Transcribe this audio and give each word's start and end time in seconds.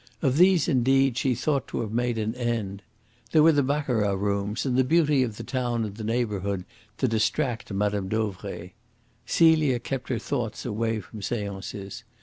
Of 0.23 0.37
these, 0.37 0.67
indeed, 0.67 1.15
she 1.15 1.35
thought 1.35 1.67
to 1.67 1.81
have 1.81 1.91
made 1.91 2.17
an 2.17 2.33
end. 2.33 2.81
There 3.33 3.43
were 3.43 3.51
the 3.51 3.61
baccarat 3.61 4.13
rooms, 4.15 4.63
the 4.63 4.83
beauty 4.83 5.21
of 5.21 5.37
the 5.37 5.43
town 5.43 5.85
and 5.85 5.95
the 5.95 6.03
neighbourhood 6.03 6.65
to 6.97 7.07
distract 7.07 7.71
Mme. 7.71 8.07
Dauvray. 8.07 8.71
Celia 9.27 9.77
kept 9.77 10.09
her 10.09 10.17
thoughts 10.17 10.65
away 10.65 11.01
from 11.01 11.21
seances. 11.21 12.03